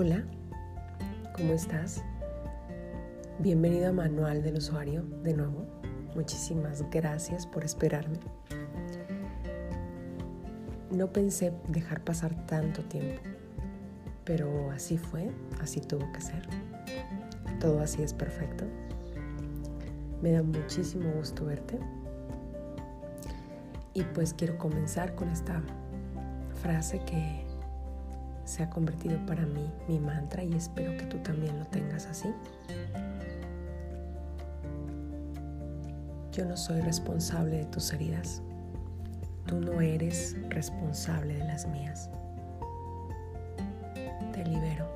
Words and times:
Hola, 0.00 0.22
¿cómo 1.34 1.54
estás? 1.54 2.04
Bienvenido 3.40 3.88
a 3.88 3.92
Manual 3.92 4.44
del 4.44 4.58
Usuario 4.58 5.02
de 5.24 5.34
nuevo. 5.34 5.66
Muchísimas 6.14 6.88
gracias 6.88 7.48
por 7.48 7.64
esperarme. 7.64 8.20
No 10.92 11.12
pensé 11.12 11.52
dejar 11.66 12.04
pasar 12.04 12.46
tanto 12.46 12.84
tiempo, 12.84 13.20
pero 14.22 14.70
así 14.70 14.98
fue, 14.98 15.32
así 15.60 15.80
tuvo 15.80 16.12
que 16.12 16.20
ser. 16.20 16.46
Todo 17.58 17.80
así 17.80 18.00
es 18.00 18.14
perfecto. 18.14 18.66
Me 20.22 20.30
da 20.30 20.44
muchísimo 20.44 21.10
gusto 21.10 21.44
verte. 21.44 21.76
Y 23.94 24.04
pues 24.04 24.32
quiero 24.32 24.58
comenzar 24.58 25.16
con 25.16 25.28
esta 25.28 25.60
frase 26.62 27.00
que 27.00 27.47
se 28.48 28.62
ha 28.62 28.70
convertido 28.70 29.18
para 29.26 29.44
mí 29.44 29.70
mi 29.88 30.00
mantra 30.00 30.42
y 30.42 30.54
espero 30.54 30.96
que 30.96 31.04
tú 31.04 31.18
también 31.18 31.58
lo 31.58 31.66
tengas 31.66 32.06
así. 32.06 32.32
Yo 36.32 36.46
no 36.46 36.56
soy 36.56 36.80
responsable 36.80 37.58
de 37.58 37.64
tus 37.66 37.92
heridas. 37.92 38.40
Tú 39.46 39.60
no 39.60 39.82
eres 39.82 40.34
responsable 40.48 41.34
de 41.34 41.44
las 41.44 41.68
mías. 41.68 42.08
Te 44.32 44.44
libero 44.46 44.86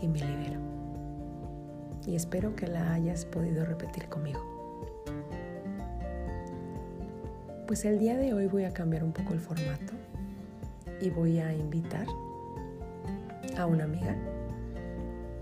y 0.00 0.06
me 0.06 0.20
libero. 0.20 0.60
Y 2.06 2.14
espero 2.14 2.54
que 2.54 2.68
la 2.68 2.92
hayas 2.92 3.24
podido 3.24 3.64
repetir 3.64 4.08
conmigo. 4.08 4.40
Pues 7.66 7.84
el 7.84 7.98
día 7.98 8.16
de 8.16 8.32
hoy 8.34 8.46
voy 8.46 8.62
a 8.62 8.72
cambiar 8.72 9.02
un 9.02 9.12
poco 9.12 9.32
el 9.32 9.40
formato 9.40 9.94
y 11.00 11.10
voy 11.10 11.40
a 11.40 11.52
invitar 11.52 12.06
a 13.56 13.66
una 13.66 13.84
amiga. 13.84 14.16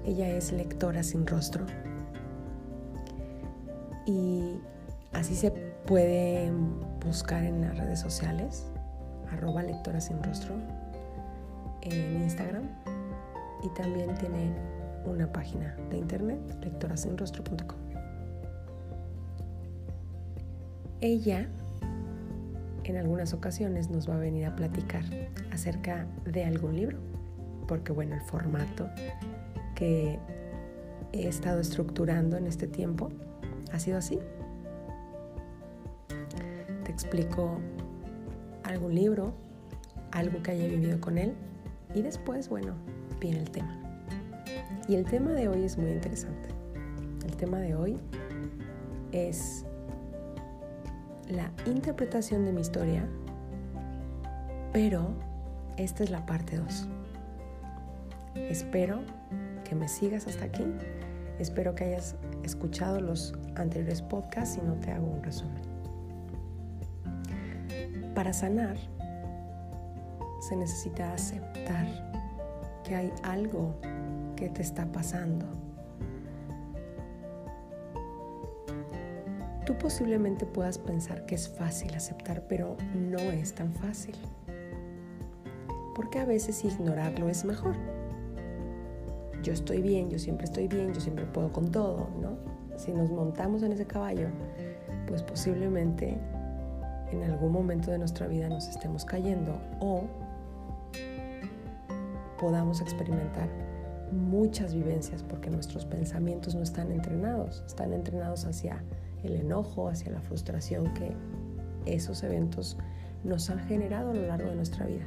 Ella 0.04 0.28
es 0.28 0.52
lectora 0.52 1.02
sin 1.02 1.26
rostro. 1.26 1.64
Y 4.06 4.58
así 5.12 5.34
se 5.34 5.50
puede 5.86 6.50
buscar 7.04 7.44
en 7.44 7.62
las 7.62 7.78
redes 7.78 8.00
sociales, 8.00 8.66
arroba 9.30 9.62
lectora 9.62 10.00
sin 10.00 10.22
rostro, 10.22 10.54
en 11.82 12.22
Instagram. 12.22 12.64
Y 13.62 13.68
también 13.70 14.14
tiene 14.14 14.52
una 15.06 15.30
página 15.32 15.74
de 15.90 15.98
internet, 15.98 16.38
lectorasinrostro.com. 16.62 17.78
Ella 21.00 21.48
en 22.84 22.96
algunas 22.98 23.32
ocasiones 23.32 23.88
nos 23.88 24.08
va 24.08 24.16
a 24.16 24.18
venir 24.18 24.44
a 24.44 24.54
platicar 24.54 25.04
acerca 25.50 26.06
de 26.26 26.44
algún 26.44 26.76
libro 26.76 27.13
porque 27.66 27.92
bueno, 27.92 28.14
el 28.14 28.20
formato 28.20 28.88
que 29.74 30.18
he 31.12 31.28
estado 31.28 31.60
estructurando 31.60 32.36
en 32.36 32.46
este 32.46 32.66
tiempo 32.66 33.10
ha 33.72 33.78
sido 33.78 33.98
así. 33.98 34.18
Te 36.84 36.90
explico 36.90 37.58
algún 38.62 38.94
libro, 38.94 39.32
algo 40.10 40.42
que 40.42 40.52
haya 40.52 40.66
vivido 40.66 41.00
con 41.00 41.18
él 41.18 41.34
y 41.94 42.02
después, 42.02 42.48
bueno, 42.48 42.74
viene 43.20 43.40
el 43.40 43.50
tema. 43.50 43.80
Y 44.88 44.96
el 44.96 45.04
tema 45.04 45.32
de 45.32 45.48
hoy 45.48 45.64
es 45.64 45.78
muy 45.78 45.90
interesante. 45.90 46.48
El 47.24 47.36
tema 47.36 47.58
de 47.58 47.74
hoy 47.74 47.98
es 49.12 49.64
la 51.28 51.50
interpretación 51.66 52.44
de 52.44 52.52
mi 52.52 52.60
historia, 52.60 53.06
pero 54.72 55.14
esta 55.76 56.04
es 56.04 56.10
la 56.10 56.26
parte 56.26 56.56
2. 56.56 56.88
Espero 58.34 59.00
que 59.64 59.74
me 59.74 59.88
sigas 59.88 60.26
hasta 60.26 60.44
aquí. 60.44 60.64
Espero 61.38 61.74
que 61.74 61.84
hayas 61.84 62.16
escuchado 62.42 63.00
los 63.00 63.34
anteriores 63.56 64.02
podcasts 64.02 64.58
y 64.58 64.66
no 64.66 64.74
te 64.74 64.90
hago 64.90 65.06
un 65.06 65.22
resumen. 65.22 65.62
Para 68.14 68.32
sanar 68.32 68.76
se 70.40 70.56
necesita 70.56 71.12
aceptar 71.12 71.86
que 72.84 72.94
hay 72.94 73.12
algo 73.22 73.74
que 74.36 74.48
te 74.48 74.62
está 74.62 74.84
pasando. 74.86 75.46
Tú 79.64 79.76
posiblemente 79.78 80.44
puedas 80.44 80.76
pensar 80.76 81.24
que 81.24 81.34
es 81.34 81.48
fácil 81.48 81.94
aceptar, 81.94 82.46
pero 82.46 82.76
no 82.94 83.18
es 83.18 83.54
tan 83.54 83.72
fácil. 83.72 84.14
Porque 85.94 86.18
a 86.18 86.26
veces 86.26 86.64
ignorarlo 86.64 87.30
es 87.30 87.44
mejor 87.44 87.74
yo 89.44 89.52
estoy 89.52 89.82
bien, 89.82 90.08
yo 90.10 90.18
siempre 90.18 90.46
estoy 90.46 90.68
bien, 90.68 90.92
yo 90.92 91.00
siempre 91.00 91.26
puedo 91.26 91.52
con 91.52 91.70
todo, 91.70 92.08
¿no? 92.20 92.38
Si 92.78 92.92
nos 92.92 93.10
montamos 93.10 93.62
en 93.62 93.72
ese 93.72 93.86
caballo, 93.86 94.28
pues 95.06 95.22
posiblemente 95.22 96.18
en 97.12 97.22
algún 97.22 97.52
momento 97.52 97.90
de 97.90 97.98
nuestra 97.98 98.26
vida 98.26 98.48
nos 98.48 98.66
estemos 98.68 99.04
cayendo 99.04 99.52
o 99.80 100.04
podamos 102.40 102.80
experimentar 102.80 103.48
muchas 104.10 104.74
vivencias 104.74 105.22
porque 105.22 105.50
nuestros 105.50 105.84
pensamientos 105.84 106.54
no 106.54 106.62
están 106.62 106.90
entrenados, 106.90 107.62
están 107.66 107.92
entrenados 107.92 108.46
hacia 108.46 108.82
el 109.22 109.36
enojo, 109.36 109.88
hacia 109.88 110.10
la 110.10 110.22
frustración 110.22 110.92
que 110.94 111.12
esos 111.84 112.22
eventos 112.22 112.78
nos 113.24 113.50
han 113.50 113.58
generado 113.60 114.10
a 114.10 114.14
lo 114.14 114.26
largo 114.26 114.48
de 114.48 114.56
nuestra 114.56 114.86
vida 114.86 115.04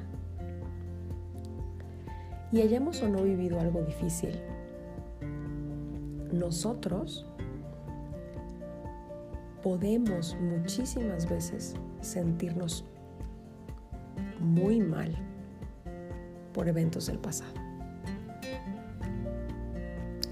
y 2.52 2.62
hayamos 2.62 3.02
o 3.02 3.10
no 3.10 3.24
vivido 3.24 3.60
algo 3.60 3.82
difícil, 3.82 4.40
nosotros 6.32 7.26
podemos 9.62 10.38
muchísimas 10.40 11.30
veces 11.30 11.76
sentirnos 12.02 12.86
muy 14.40 14.80
mal 14.80 15.14
por 16.54 16.68
eventos 16.68 17.08
del 17.08 17.20
pasado. 17.20 17.54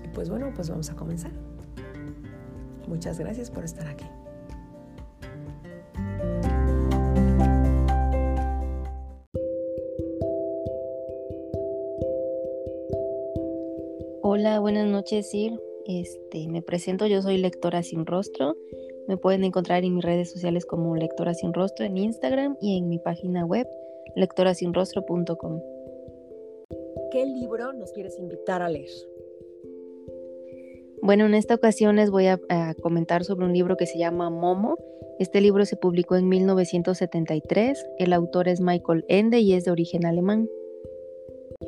Y 0.03 0.07
pues 0.09 0.29
bueno, 0.29 0.51
pues 0.55 0.69
vamos 0.69 0.89
a 0.89 0.95
comenzar. 0.95 1.31
Muchas 2.87 3.19
gracias 3.19 3.49
por 3.49 3.65
estar 3.65 3.87
aquí. 3.87 4.05
Noches, 15.05 15.29
Sir. 15.29 15.61
Este, 15.85 16.47
me 16.47 16.63
presento, 16.63 17.05
yo 17.05 17.21
soy 17.21 17.37
Lectora 17.37 17.83
Sin 17.83 18.07
Rostro. 18.07 18.55
Me 19.07 19.17
pueden 19.17 19.43
encontrar 19.43 19.83
en 19.83 19.93
mis 19.93 20.03
redes 20.03 20.31
sociales 20.31 20.65
como 20.65 20.95
Lectora 20.95 21.35
Sin 21.35 21.53
Rostro 21.53 21.85
en 21.85 21.95
Instagram 21.95 22.57
y 22.59 22.79
en 22.79 22.89
mi 22.89 22.97
página 22.97 23.45
web 23.45 23.67
lectorasinrostro.com. 24.15 25.61
¿Qué 27.11 27.23
libro 27.23 27.71
nos 27.73 27.91
quieres 27.91 28.17
invitar 28.17 28.63
a 28.63 28.69
leer? 28.69 28.89
Bueno, 31.03 31.27
en 31.27 31.35
esta 31.35 31.53
ocasión 31.53 31.97
les 31.97 32.09
voy 32.09 32.25
a, 32.25 32.39
a, 32.49 32.73
comentar 32.73 33.23
sobre 33.25 33.45
un 33.45 33.53
libro 33.53 33.77
que 33.77 33.85
se 33.85 33.99
llama 33.99 34.31
Momo. 34.31 34.75
Este 35.19 35.39
libro 35.39 35.65
se 35.65 35.75
publicó 35.75 36.15
en 36.15 36.27
1973. 36.27 37.85
El 37.99 38.11
autor 38.11 38.47
es 38.47 38.59
Michael 38.59 39.05
Ende 39.07 39.39
y 39.39 39.53
es 39.53 39.65
de 39.65 39.71
origen 39.71 40.03
alemán. 40.03 40.49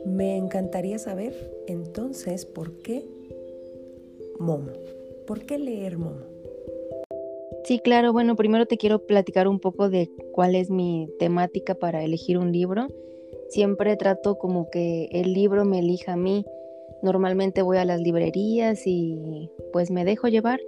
Me 0.07 0.37
encantaría 0.37 0.97
saber 0.97 1.33
entonces 1.67 2.47
por 2.47 2.81
qué 2.81 3.16
Momo. 4.39 4.71
¿Por 5.25 5.45
qué 5.45 5.57
leer 5.57 5.97
Momo? 5.97 6.25
Sí, 7.63 7.79
claro. 7.79 8.13
Bueno, 8.13 8.35
primero 8.35 8.65
te 8.65 8.77
quiero 8.77 9.05
platicar 9.05 9.47
un 9.47 9.59
poco 9.59 9.89
de 9.89 10.09
cuál 10.31 10.55
es 10.55 10.69
mi 10.69 11.09
temática 11.19 11.75
para 11.75 12.03
elegir 12.03 12.37
un 12.37 12.51
libro. 12.51 12.87
Siempre 13.49 13.97
trato 13.97 14.37
como 14.37 14.69
que 14.69 15.09
el 15.11 15.34
libro 15.34 15.66
me 15.66 15.79
elija 15.79 16.13
a 16.13 16.17
mí. 16.17 16.45
Normalmente 17.01 17.61
voy 17.61 17.78
a 17.78 17.85
las 17.85 18.01
librerías 18.01 18.84
y 18.85 19.49
pues 19.73 19.91
me 19.91 20.05
dejo 20.05 20.28
llevar. 20.28 20.59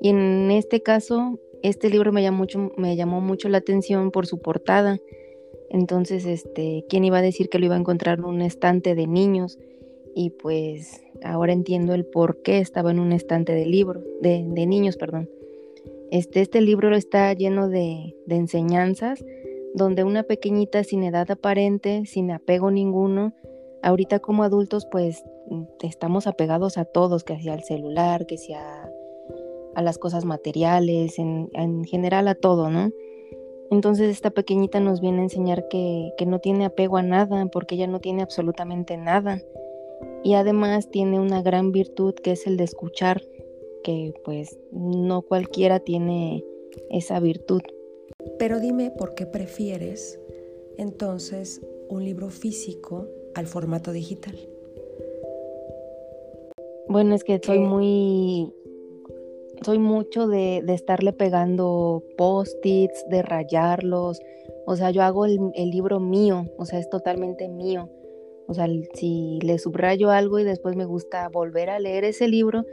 Y 0.00 0.10
en 0.10 0.50
este 0.50 0.82
caso, 0.82 1.40
este 1.62 1.90
libro 1.90 2.12
me 2.12 2.22
llamó 2.22 2.38
mucho, 2.38 2.70
me 2.76 2.96
llamó 2.96 3.20
mucho 3.20 3.48
la 3.48 3.58
atención 3.58 4.10
por 4.10 4.26
su 4.26 4.38
portada. 4.38 4.98
Entonces, 5.70 6.26
este, 6.26 6.84
¿quién 6.88 7.04
iba 7.04 7.18
a 7.18 7.22
decir 7.22 7.48
que 7.48 7.58
lo 7.58 7.66
iba 7.66 7.74
a 7.74 7.80
encontrar 7.80 8.18
en 8.18 8.24
un 8.24 8.42
estante 8.42 8.94
de 8.94 9.06
niños? 9.06 9.58
Y 10.16 10.30
pues 10.30 11.02
ahora 11.22 11.52
entiendo 11.52 11.94
el 11.94 12.06
por 12.06 12.40
qué 12.42 12.58
estaba 12.58 12.90
en 12.90 12.98
un 12.98 13.12
estante 13.12 13.52
de 13.52 13.66
libro, 13.66 14.02
de, 14.22 14.42
niños, 14.42 14.96
perdón. 14.96 15.28
Este, 16.10 16.40
este 16.40 16.62
libro 16.62 16.94
está 16.96 17.32
lleno 17.34 17.68
de, 17.68 18.16
de 18.26 18.36
enseñanzas, 18.36 19.22
donde 19.74 20.04
una 20.04 20.22
pequeñita 20.22 20.82
sin 20.84 21.02
edad 21.02 21.30
aparente, 21.30 22.06
sin 22.06 22.30
apego 22.30 22.70
ninguno, 22.70 23.34
ahorita 23.82 24.20
como 24.20 24.42
adultos 24.42 24.86
pues 24.90 25.22
estamos 25.82 26.26
apegados 26.26 26.78
a 26.78 26.86
todos, 26.86 27.22
que 27.22 27.38
sea 27.38 27.52
al 27.52 27.62
celular, 27.62 28.24
que 28.24 28.38
sea 28.38 28.90
a 29.74 29.82
las 29.82 29.98
cosas 29.98 30.24
materiales, 30.24 31.18
en, 31.18 31.50
en 31.52 31.84
general 31.84 32.26
a 32.28 32.34
todo, 32.34 32.70
¿no? 32.70 32.90
Entonces 33.70 34.10
esta 34.10 34.30
pequeñita 34.30 34.80
nos 34.80 35.00
viene 35.00 35.20
a 35.20 35.24
enseñar 35.24 35.68
que, 35.68 36.12
no 36.26 36.38
tiene 36.38 36.66
apego 36.66 36.96
a 36.96 37.02
nada, 37.02 37.46
porque 37.46 37.74
ella 37.74 37.86
no 37.86 38.00
tiene 38.00 38.22
absolutamente 38.22 38.96
nada. 38.96 39.40
Y 40.22 40.34
además 40.34 40.90
tiene 40.90 41.20
una 41.20 41.42
gran 41.42 41.72
virtud 41.72 42.14
que 42.14 42.32
es 42.32 42.46
el 42.46 42.56
de 42.56 42.64
escuchar, 42.64 43.22
que 43.82 44.12
pues 44.24 44.58
no 44.72 45.22
cualquiera 45.22 45.80
tiene 45.80 46.44
esa 46.90 47.20
virtud. 47.20 47.62
Pero 48.38 48.60
dime 48.60 48.90
por 48.90 49.14
qué 49.14 49.26
prefieres 49.26 50.20
entonces 50.78 51.60
un 51.88 52.04
libro 52.04 52.30
físico 52.30 53.06
al 53.34 53.46
formato 53.46 53.92
digital. 53.92 54.36
Bueno, 56.88 57.14
es 57.14 57.24
que 57.24 57.40
soy 57.42 57.58
muy 57.58 58.52
soy 59.62 59.78
mucho 59.78 60.26
de, 60.28 60.62
estarle 60.68 61.12
pegando 61.12 62.02
post-its, 62.16 63.04
de 63.08 63.22
rayarlos. 63.22 64.20
O 64.66 64.76
sea, 64.76 64.90
yo 64.90 65.02
hago 65.02 65.24
el, 65.24 65.70
libro 65.70 66.00
mío, 66.00 66.46
o 66.58 66.66
sea, 66.66 66.78
es 66.78 66.88
totalmente 66.90 67.48
mío. 67.48 67.88
O 68.48 68.54
sea, 68.54 68.66
si 68.94 69.38
le 69.42 69.58
subrayo 69.58 70.10
algo 70.10 70.38
y 70.38 70.44
después 70.44 70.76
me 70.76 70.84
gusta 70.84 71.28
volver 71.28 71.70
a 71.70 71.78
leer 71.78 72.04
ese 72.04 72.28
libro 72.28 72.64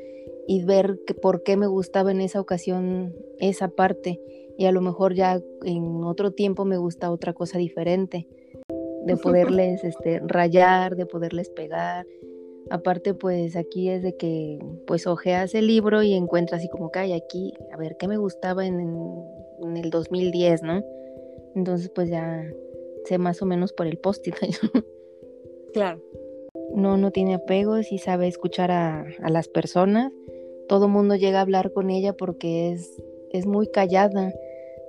y 0.47 0.63
ver 0.63 0.99
que, 1.05 1.13
por 1.13 1.43
qué 1.43 1.57
me 1.57 1.67
gustaba 1.67 2.11
en 2.11 2.21
esa 2.21 2.39
ocasión 2.39 3.15
esa 3.39 3.69
parte. 3.69 4.19
Y 4.57 4.65
a 4.65 4.71
lo 4.71 4.81
mejor 4.81 5.15
ya 5.15 5.39
en 5.63 6.03
otro 6.03 6.31
tiempo 6.31 6.65
me 6.65 6.77
gusta 6.77 7.11
otra 7.11 7.33
cosa 7.33 7.57
diferente. 7.57 8.27
De 9.05 9.17
poderles 9.17 9.83
este, 9.83 10.21
rayar, 10.25 10.95
de 10.95 11.05
poderles 11.05 11.49
pegar. 11.49 12.05
Aparte, 12.69 13.13
pues 13.13 13.55
aquí 13.55 13.89
es 13.89 14.03
de 14.03 14.15
que 14.15 14.59
pues 14.87 15.05
ojeas 15.05 15.53
el 15.53 15.67
libro 15.67 16.01
y 16.01 16.13
encuentras 16.13 16.61
así 16.61 16.69
como 16.69 16.91
que 16.91 16.99
hay 16.99 17.13
aquí, 17.13 17.53
a 17.73 17.77
ver, 17.77 17.97
¿qué 17.97 18.07
me 18.07 18.17
gustaba 18.17 18.65
en, 18.65 18.79
en, 18.79 19.77
el 19.77 19.89
2010, 19.89 20.63
no? 20.63 20.81
Entonces, 21.55 21.89
pues 21.89 22.09
ya 22.09 22.41
sé 23.05 23.17
más 23.17 23.41
o 23.41 23.45
menos 23.45 23.73
por 23.73 23.87
el 23.87 23.97
post-it. 23.97 24.35
claro. 25.73 26.01
No, 26.75 26.97
no 26.97 27.11
tiene 27.11 27.35
apegos 27.35 27.91
y 27.91 27.97
sabe 27.97 28.27
escuchar 28.27 28.71
a, 28.71 29.05
a 29.21 29.29
las 29.29 29.47
personas. 29.47 30.11
Todo 30.67 30.87
mundo 30.87 31.15
llega 31.15 31.39
a 31.39 31.41
hablar 31.41 31.71
con 31.71 31.89
ella 31.89 32.13
porque 32.13 32.71
es, 32.71 33.01
es 33.31 33.45
muy 33.45 33.67
callada, 33.67 34.33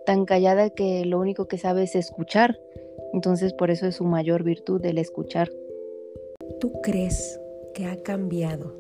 tan 0.07 0.25
callada 0.25 0.71
que 0.71 1.05
lo 1.05 1.19
único 1.19 1.49
que 1.49 1.59
sabe 1.59 1.83
es 1.83 1.97
escuchar. 1.97 2.59
Entonces, 3.13 3.53
por 3.53 3.71
eso 3.71 3.87
es 3.87 3.97
su 3.97 4.05
mayor 4.05 4.43
virtud, 4.43 4.85
el 4.85 4.99
escuchar. 4.99 5.51
¿Tú 6.61 6.73
crees 6.83 7.41
que 7.75 7.87
ha 7.87 8.03
cambiado, 8.03 8.75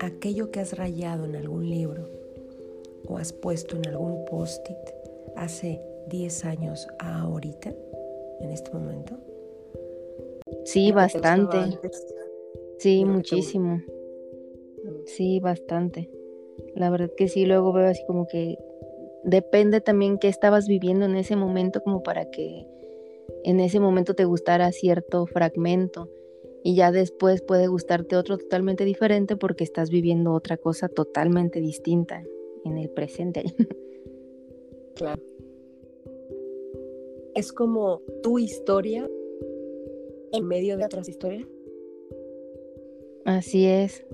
aquello 0.00 0.50
que 0.50 0.60
has 0.60 0.76
rayado 0.76 1.24
en 1.24 1.36
algún 1.36 1.68
libro 1.68 2.08
o 3.06 3.18
has 3.18 3.32
puesto 3.32 3.76
en 3.76 3.86
algún 3.86 4.24
post-it 4.24 4.78
hace 5.36 5.80
10 6.08 6.44
años 6.44 6.88
a 6.98 7.22
ahorita, 7.22 7.72
en 8.40 8.50
este 8.50 8.70
momento? 8.72 9.16
Sí, 10.64 10.92
bastante. 10.92 11.78
Sí, 12.78 13.04
muchísimo. 13.04 13.82
Sí, 15.06 15.40
bastante. 15.40 16.10
La 16.74 16.90
verdad 16.90 17.10
que 17.16 17.28
sí, 17.28 17.46
luego 17.46 17.72
veo 17.72 17.88
así 17.88 18.02
como 18.06 18.26
que 18.26 18.56
depende 19.24 19.80
también 19.80 20.18
qué 20.18 20.28
estabas 20.28 20.66
viviendo 20.66 21.06
en 21.06 21.16
ese 21.16 21.36
momento 21.36 21.80
como 21.82 22.02
para 22.02 22.30
que 22.30 22.66
en 23.44 23.60
ese 23.60 23.80
momento 23.80 24.14
te 24.14 24.24
gustara 24.24 24.72
cierto 24.72 25.26
fragmento 25.26 26.08
y 26.64 26.76
ya 26.76 26.92
después 26.92 27.42
puede 27.42 27.66
gustarte 27.66 28.16
otro 28.16 28.38
totalmente 28.38 28.84
diferente 28.84 29.36
porque 29.36 29.64
estás 29.64 29.90
viviendo 29.90 30.32
otra 30.32 30.56
cosa 30.56 30.88
totalmente 30.88 31.60
distinta 31.60 32.24
en 32.64 32.78
el 32.78 32.90
presente. 32.90 33.44
Claro. 34.94 35.22
Es 37.34 37.50
como 37.50 38.02
tu 38.22 38.38
historia 38.38 39.08
en 40.32 40.46
medio 40.46 40.76
de 40.76 40.84
otras 40.84 41.08
historias. 41.08 41.46
Así 43.24 43.66
es, 43.66 44.04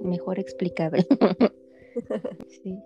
mejor 0.00 0.38
explicado. 0.38 0.96
sí. 2.48 2.78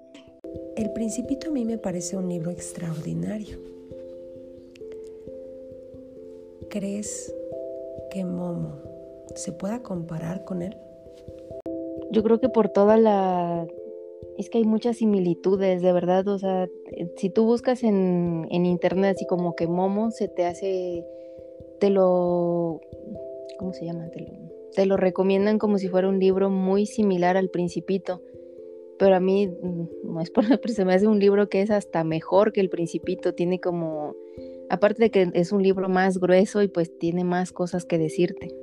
El 0.77 0.93
Principito 0.93 1.49
a 1.49 1.53
mí 1.53 1.65
me 1.65 1.79
parece 1.79 2.17
un 2.17 2.29
libro 2.29 2.51
extraordinario. 2.51 3.59
¿Crees 6.71 7.35
que 8.11 8.25
Momo 8.25 8.79
se 9.35 9.53
pueda 9.53 9.83
comparar 9.83 10.45
con 10.45 10.63
él? 10.63 10.77
Yo 12.11 12.23
creo 12.23 12.41
que 12.41 12.49
por 12.49 12.69
toda 12.69 12.97
la... 12.97 13.67
Es 14.39 14.49
que 14.51 14.59
hay 14.59 14.65
muchas 14.65 14.97
similitudes, 14.99 15.83
de 15.83 15.93
verdad. 15.93 16.27
O 16.29 16.39
sea, 16.39 16.69
si 17.17 17.31
tú 17.31 17.45
buscas 17.45 17.83
en, 17.83 18.47
internet 18.51 19.17
así 19.17 19.27
como 19.27 19.55
que 19.55 19.67
Momo, 19.67 20.11
se 20.11 20.29
te 20.29 20.47
hace... 20.47 21.05
Te 21.81 21.89
lo... 21.91 22.81
¿Cómo 23.59 23.73
se 23.73 23.87
llama? 23.87 24.09
Te 24.75 24.87
lo, 24.87 24.97
recomiendan 24.97 25.59
como 25.59 25.79
si 25.79 25.89
fuera 25.89 26.09
un 26.09 26.19
libro 26.19 26.51
muy 26.51 26.87
similar 26.87 27.37
al 27.37 27.49
Principito. 27.49 28.23
Pero 28.99 29.17
a 29.17 29.21
mí, 29.21 29.49
mm, 29.49 29.89
no 30.05 30.21
es 30.21 30.31
por... 30.31 30.45
Se 30.71 30.85
me 30.85 30.95
hace 30.95 31.09
un 31.09 31.19
libro 31.19 31.49
que 31.49 31.63
es 31.63 31.71
hasta 31.71 32.05
mejor 32.05 32.53
que 32.53 32.61
el 32.61 32.69
Principito. 32.69 33.35
Tiene 33.35 33.61
como... 33.61 34.15
Aparte 34.69 35.05
de 35.05 35.11
que 35.11 35.31
es 35.35 35.53
un 35.53 35.63
libro 35.63 35.89
más 35.89 36.19
grueso 36.19 36.63
y 36.63 36.69
pues 36.69 36.97
tiene 36.99 37.25
más 37.25 37.53
cosas 37.53 37.85
que 37.85 37.99
decirte. 37.99 38.55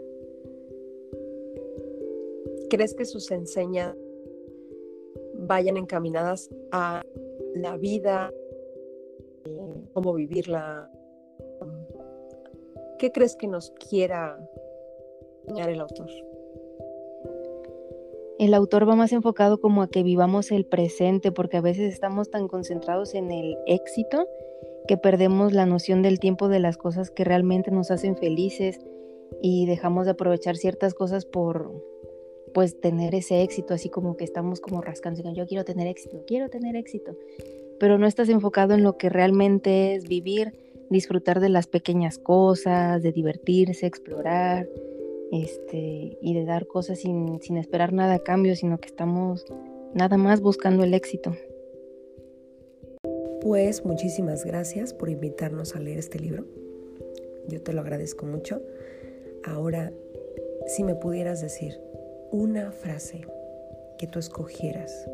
¿Crees 2.69 2.93
que 2.93 3.05
sus 3.05 3.31
enseñas 3.31 3.95
vayan 5.33 5.77
encaminadas 5.77 6.49
a 6.71 7.03
la 7.55 7.77
vida, 7.77 8.31
cómo 9.93 10.13
vivirla? 10.13 10.89
¿Qué 12.99 13.11
crees 13.11 13.35
que 13.35 13.47
nos 13.47 13.71
quiera 13.71 14.37
enseñar 15.47 15.69
el 15.69 15.81
autor? 15.81 16.09
El 18.39 18.53
autor 18.53 18.87
va 18.87 18.95
más 18.95 19.11
enfocado 19.13 19.59
como 19.59 19.81
a 19.81 19.89
que 19.89 20.03
vivamos 20.03 20.51
el 20.51 20.65
presente, 20.65 21.31
porque 21.31 21.57
a 21.57 21.61
veces 21.61 21.93
estamos 21.93 22.29
tan 22.29 22.47
concentrados 22.47 23.15
en 23.15 23.31
el 23.31 23.57
éxito 23.65 24.27
que 24.87 24.97
perdemos 24.97 25.53
la 25.53 25.65
noción 25.65 26.01
del 26.01 26.19
tiempo 26.19 26.47
de 26.47 26.59
las 26.59 26.77
cosas 26.77 27.11
que 27.11 27.23
realmente 27.23 27.71
nos 27.71 27.91
hacen 27.91 28.15
felices 28.15 28.79
y 29.41 29.65
dejamos 29.65 30.05
de 30.05 30.11
aprovechar 30.11 30.55
ciertas 30.55 30.93
cosas 30.93 31.25
por, 31.25 31.71
pues 32.53 32.79
tener 32.79 33.13
ese 33.13 33.43
éxito, 33.43 33.73
así 33.73 33.89
como 33.89 34.17
que 34.17 34.23
estamos 34.23 34.61
como 34.61 34.81
rascando, 34.81 35.21
yo 35.33 35.45
quiero 35.45 35.63
tener 35.63 35.87
éxito, 35.87 36.23
quiero 36.25 36.49
tener 36.49 36.75
éxito, 36.75 37.15
pero 37.79 37.97
no 37.97 38.07
estás 38.07 38.29
enfocado 38.29 38.73
en 38.73 38.83
lo 38.83 38.97
que 38.97 39.09
realmente 39.09 39.93
es 39.93 40.07
vivir, 40.07 40.53
disfrutar 40.89 41.39
de 41.39 41.49
las 41.49 41.67
pequeñas 41.67 42.17
cosas, 42.17 43.03
de 43.03 43.11
divertirse, 43.11 43.85
explorar, 43.85 44.67
este, 45.31 46.17
y 46.21 46.33
de 46.33 46.45
dar 46.45 46.67
cosas 46.67 46.99
sin, 46.99 47.41
sin 47.41 47.57
esperar 47.57 47.93
nada 47.93 48.15
a 48.15 48.19
cambio, 48.19 48.55
sino 48.55 48.79
que 48.79 48.87
estamos 48.87 49.45
nada 49.93 50.17
más 50.17 50.41
buscando 50.41 50.83
el 50.83 50.93
éxito. 50.93 51.35
Pues 53.41 53.85
muchísimas 53.85 54.45
gracias 54.45 54.93
por 54.93 55.09
invitarnos 55.09 55.75
a 55.75 55.79
leer 55.79 55.99
este 55.99 56.19
libro. 56.19 56.45
Yo 57.47 57.61
te 57.61 57.73
lo 57.73 57.81
agradezco 57.81 58.25
mucho. 58.25 58.61
Ahora, 59.43 59.93
si 60.65 60.83
me 60.83 60.95
pudieras 60.95 61.41
decir, 61.41 61.79
una 62.31 62.71
frase 62.71 63.21
que 63.97 64.07
tú 64.07 64.19
escogieras 64.19 65.09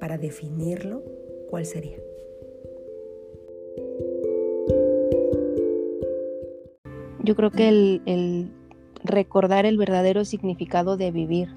para 0.00 0.16
definirlo, 0.16 1.02
¿cuál 1.50 1.66
sería? 1.66 1.98
Yo 7.28 7.36
creo 7.36 7.50
que 7.50 7.68
el, 7.68 8.50
recordar 9.04 9.66
el 9.66 9.76
verdadero 9.76 10.24
significado 10.24 10.96
de 10.96 11.10
vivir, 11.10 11.50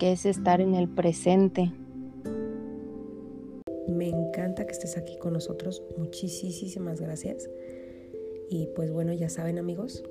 que 0.00 0.10
es 0.10 0.26
estar 0.26 0.60
en 0.60 0.74
el 0.74 0.88
presente. 0.88 1.70
Me 3.86 4.08
encanta 4.08 4.66
que 4.66 4.72
estés 4.72 4.98
aquí 4.98 5.16
con 5.16 5.34
nosotros. 5.34 5.84
Muchísimas 5.96 7.00
gracias. 7.00 7.48
Y 8.50 8.66
pues 8.74 8.90
bueno, 8.90 9.12
ya 9.12 9.28
saben 9.28 9.60
amigos, 9.60 10.02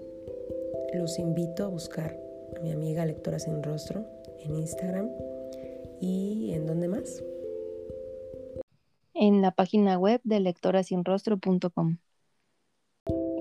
los 0.93 1.19
invito 1.19 1.65
a 1.65 1.67
buscar 1.67 2.17
a 2.55 2.61
mi 2.61 2.71
amiga 2.71 3.05
Lectora 3.05 3.39
Sin 3.39 3.61
Rostro 3.61 4.05
en 4.39 4.55
Instagram. 4.55 5.09
¿Y 5.99 6.53
en 6.53 6.65
dónde 6.65 6.87
más? 6.87 7.21
En 9.13 9.41
la 9.41 9.51
página 9.51 9.99
web 9.99 10.21
de 10.23 10.39
lectorasinrostro.com. 10.39 11.97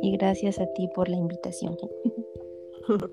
Y 0.07 0.13
gracias 0.13 0.61
a 0.61 0.67
ti 0.67 0.89
por 0.95 1.09
la 1.09 1.17
invitación. 1.17 1.77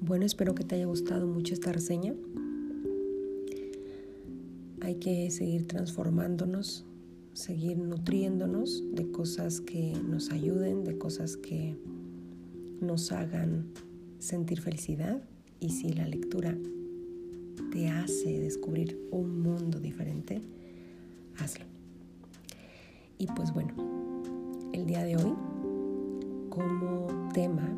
Bueno, 0.00 0.24
espero 0.24 0.54
que 0.54 0.64
te 0.64 0.76
haya 0.76 0.86
gustado 0.86 1.26
mucho 1.26 1.52
esta 1.52 1.70
reseña 1.70 2.14
hay 4.80 4.94
que 4.94 5.30
seguir 5.30 5.66
transformándonos, 5.66 6.86
seguir 7.34 7.76
nutriéndonos 7.76 8.82
de 8.94 9.10
cosas 9.10 9.60
que 9.60 9.92
nos 10.08 10.30
ayuden, 10.30 10.84
de 10.84 10.96
cosas 10.96 11.36
que 11.36 11.76
nos 12.80 13.12
hagan 13.12 13.66
sentir 14.18 14.60
felicidad 14.60 15.22
y 15.60 15.70
si 15.70 15.92
la 15.92 16.06
lectura 16.06 16.56
te 17.72 17.88
hace 17.88 18.40
descubrir 18.40 18.98
un 19.10 19.42
mundo 19.42 19.80
diferente, 19.80 20.40
hazlo. 21.38 21.64
Y 23.18 23.26
pues 23.26 23.52
bueno, 23.52 23.74
el 24.72 24.86
día 24.86 25.02
de 25.02 25.16
hoy, 25.16 25.34
como 26.50 27.30
tema, 27.32 27.68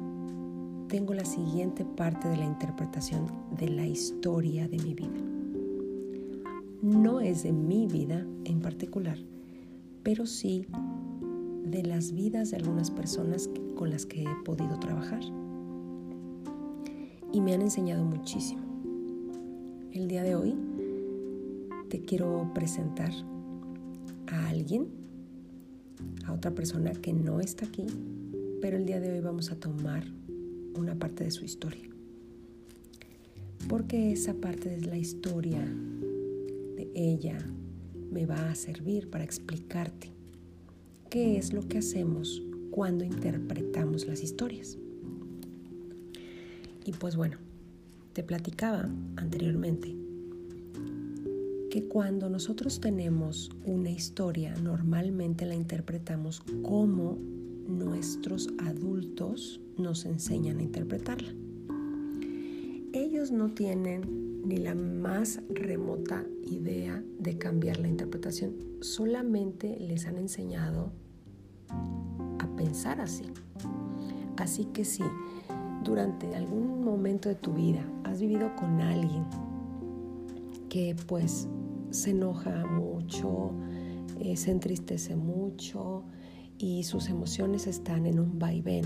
tengo 0.88 1.14
la 1.14 1.24
siguiente 1.24 1.84
parte 1.84 2.28
de 2.28 2.36
la 2.36 2.44
interpretación 2.44 3.26
de 3.58 3.68
la 3.68 3.86
historia 3.86 4.68
de 4.68 4.78
mi 4.78 4.94
vida. 4.94 5.20
No 6.82 7.20
es 7.20 7.42
de 7.42 7.52
mi 7.52 7.86
vida 7.86 8.26
en 8.44 8.60
particular, 8.60 9.18
pero 10.02 10.26
sí 10.26 10.66
de 11.64 11.82
las 11.84 12.12
vidas 12.12 12.50
de 12.50 12.56
algunas 12.56 12.90
personas 12.90 13.48
con 13.76 13.90
las 13.90 14.04
que 14.04 14.24
he 14.24 14.44
podido 14.44 14.78
trabajar. 14.78 15.22
Y 17.32 17.40
me 17.40 17.54
han 17.54 17.62
enseñado 17.62 18.04
muchísimo. 18.04 18.62
El 19.92 20.08
día 20.08 20.22
de 20.24 20.34
hoy 20.34 20.56
te 21.88 22.00
quiero 22.00 22.50
presentar 22.54 23.12
a 24.26 24.48
alguien, 24.48 24.88
a 26.26 26.32
otra 26.32 26.50
persona 26.52 26.92
que 26.92 27.12
no 27.12 27.40
está 27.40 27.66
aquí, 27.66 27.86
pero 28.60 28.76
el 28.76 28.84
día 28.84 28.98
de 28.98 29.12
hoy 29.12 29.20
vamos 29.20 29.52
a 29.52 29.56
tomar 29.56 30.04
una 30.76 30.96
parte 30.96 31.22
de 31.22 31.30
su 31.30 31.44
historia. 31.44 31.88
Porque 33.68 34.10
esa 34.10 34.34
parte 34.34 34.68
de 34.68 34.86
la 34.86 34.96
historia 34.96 35.64
de 36.76 36.90
ella 36.94 37.38
me 38.10 38.26
va 38.26 38.50
a 38.50 38.54
servir 38.56 39.08
para 39.08 39.22
explicarte 39.22 40.08
qué 41.10 41.38
es 41.38 41.52
lo 41.52 41.68
que 41.68 41.78
hacemos 41.78 42.42
cuando 42.72 43.04
interpretamos 43.04 44.06
las 44.06 44.20
historias. 44.22 44.79
Y 46.84 46.92
pues 46.92 47.16
bueno, 47.16 47.36
te 48.12 48.22
platicaba 48.22 48.88
anteriormente 49.16 49.94
que 51.70 51.86
cuando 51.86 52.28
nosotros 52.28 52.80
tenemos 52.80 53.50
una 53.64 53.90
historia, 53.90 54.54
normalmente 54.56 55.46
la 55.46 55.54
interpretamos 55.54 56.42
como 56.62 57.16
nuestros 57.68 58.48
adultos 58.58 59.60
nos 59.78 60.04
enseñan 60.04 60.58
a 60.58 60.62
interpretarla. 60.62 61.32
Ellos 62.92 63.30
no 63.30 63.50
tienen 63.50 64.42
ni 64.44 64.56
la 64.56 64.74
más 64.74 65.40
remota 65.48 66.26
idea 66.44 67.04
de 67.18 67.38
cambiar 67.38 67.78
la 67.78 67.88
interpretación, 67.88 68.56
solamente 68.80 69.78
les 69.78 70.06
han 70.06 70.16
enseñado 70.16 70.90
a 72.38 72.56
pensar 72.56 73.00
así. 73.00 73.26
Así 74.36 74.64
que 74.64 74.84
si 74.84 75.04
durante 75.82 76.34
algún 76.34 76.84
momento 76.84 77.28
de 77.28 77.34
tu 77.34 77.52
vida 77.52 77.84
has 78.04 78.20
vivido 78.20 78.54
con 78.56 78.80
alguien 78.80 79.24
que 80.68 80.94
pues 81.06 81.48
se 81.90 82.10
enoja 82.10 82.66
mucho, 82.66 83.50
eh, 84.20 84.36
se 84.36 84.50
entristece 84.50 85.16
mucho 85.16 86.04
y 86.58 86.84
sus 86.84 87.08
emociones 87.08 87.66
están 87.66 88.06
en 88.06 88.20
un 88.20 88.38
vaivén, 88.38 88.84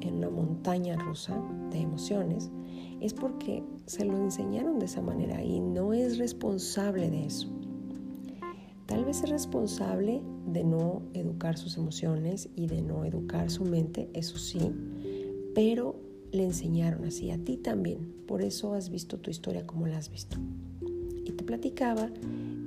en 0.00 0.14
una 0.16 0.30
montaña 0.30 0.96
rusa 0.96 1.40
de 1.70 1.80
emociones, 1.80 2.50
es 3.00 3.14
porque 3.14 3.62
se 3.86 4.04
lo 4.04 4.16
enseñaron 4.16 4.78
de 4.78 4.86
esa 4.86 5.02
manera 5.02 5.42
y 5.42 5.60
no 5.60 5.92
es 5.92 6.18
responsable 6.18 7.10
de 7.10 7.26
eso. 7.26 7.48
Tal 8.86 9.04
vez 9.04 9.22
es 9.22 9.30
responsable 9.30 10.22
de 10.46 10.64
no 10.64 11.02
educar 11.14 11.56
sus 11.56 11.76
emociones 11.76 12.48
y 12.56 12.66
de 12.66 12.82
no 12.82 13.04
educar 13.04 13.50
su 13.50 13.64
mente, 13.64 14.10
eso 14.12 14.38
sí, 14.38 14.72
pero 15.54 16.11
le 16.32 16.44
enseñaron 16.44 17.04
así 17.04 17.30
a 17.30 17.38
ti 17.38 17.56
también. 17.58 18.12
Por 18.26 18.42
eso 18.42 18.74
has 18.74 18.90
visto 18.90 19.18
tu 19.18 19.30
historia 19.30 19.66
como 19.66 19.86
la 19.86 19.98
has 19.98 20.10
visto. 20.10 20.36
Y 21.24 21.32
te 21.32 21.44
platicaba 21.44 22.10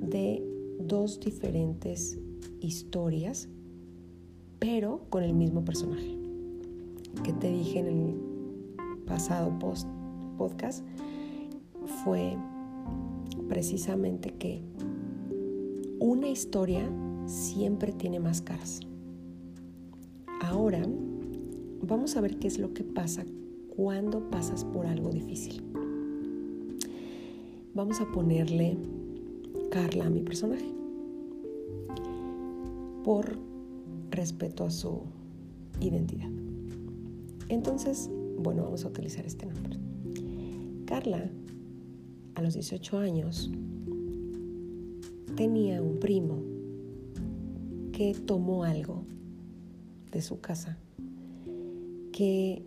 de 0.00 0.42
dos 0.80 1.20
diferentes 1.20 2.18
historias, 2.60 3.48
pero 4.58 5.02
con 5.10 5.24
el 5.24 5.34
mismo 5.34 5.64
personaje 5.64 6.16
que 7.24 7.32
te 7.32 7.50
dije 7.50 7.80
en 7.80 7.86
el 7.86 8.14
pasado 9.06 9.58
post 9.58 9.88
podcast 10.38 10.84
fue 12.04 12.36
precisamente 13.48 14.32
que 14.34 14.62
una 15.98 16.28
historia 16.28 16.88
siempre 17.26 17.92
tiene 17.92 18.20
más 18.20 18.42
caras. 18.42 18.80
Ahora 20.42 20.86
vamos 21.82 22.16
a 22.16 22.20
ver 22.20 22.38
qué 22.38 22.48
es 22.48 22.58
lo 22.58 22.72
que 22.72 22.84
pasa 22.84 23.24
cuando 23.76 24.30
pasas 24.30 24.64
por 24.64 24.86
algo 24.86 25.10
difícil. 25.10 25.62
Vamos 27.74 28.00
a 28.00 28.10
ponerle 28.10 28.78
Carla 29.70 30.06
a 30.06 30.10
mi 30.10 30.22
personaje 30.22 30.72
por 33.04 33.38
respeto 34.10 34.64
a 34.64 34.70
su 34.70 35.02
identidad. 35.80 36.30
Entonces, 37.48 38.10
bueno, 38.38 38.64
vamos 38.64 38.84
a 38.84 38.88
utilizar 38.88 39.26
este 39.26 39.46
nombre. 39.46 39.78
Carla, 40.86 41.30
a 42.34 42.42
los 42.42 42.54
18 42.54 42.98
años, 42.98 43.50
tenía 45.36 45.82
un 45.82 45.98
primo 45.98 46.42
que 47.92 48.14
tomó 48.14 48.64
algo 48.64 49.04
de 50.12 50.22
su 50.22 50.40
casa 50.40 50.78
que 52.12 52.62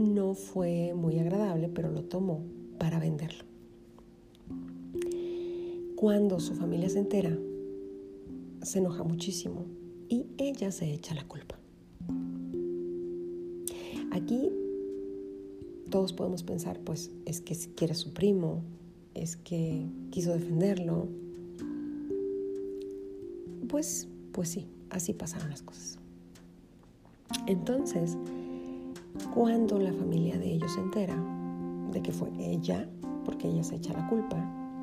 no 0.00 0.34
fue 0.34 0.94
muy 0.94 1.18
agradable, 1.18 1.68
pero 1.68 1.90
lo 1.90 2.04
tomó 2.04 2.42
para 2.78 2.98
venderlo. 2.98 3.44
Cuando 5.96 6.40
su 6.40 6.54
familia 6.54 6.88
se 6.88 6.98
entera, 6.98 7.36
se 8.62 8.78
enoja 8.78 9.04
muchísimo 9.04 9.66
y 10.08 10.26
ella 10.38 10.72
se 10.72 10.92
echa 10.92 11.14
la 11.14 11.26
culpa. 11.28 11.58
Aquí 14.10 14.50
todos 15.90 16.12
podemos 16.12 16.42
pensar, 16.42 16.80
pues 16.80 17.10
es 17.26 17.40
que 17.40 17.54
quiere 17.76 17.92
a 17.92 17.96
su 17.96 18.12
primo, 18.12 18.62
es 19.14 19.36
que 19.36 19.86
quiso 20.10 20.32
defenderlo. 20.32 21.08
Pues, 23.68 24.08
pues 24.32 24.48
sí, 24.48 24.66
así 24.88 25.12
pasaron 25.12 25.50
las 25.50 25.62
cosas. 25.62 25.98
Entonces, 27.46 28.16
cuando 29.34 29.78
la 29.78 29.92
familia 29.92 30.38
de 30.38 30.52
ellos 30.54 30.72
se 30.72 30.80
entera 30.80 31.16
de 31.92 32.02
que 32.02 32.12
fue 32.12 32.28
ella, 32.38 32.88
porque 33.24 33.48
ella 33.48 33.62
se 33.62 33.76
echa 33.76 33.92
la 33.92 34.08
culpa 34.08 34.36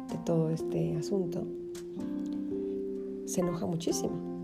de 0.09 0.17
todo 0.19 0.49
este 0.49 0.95
asunto, 0.97 1.43
se 3.25 3.41
enoja 3.41 3.65
muchísimo 3.65 4.37